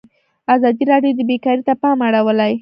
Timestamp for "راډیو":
0.91-1.13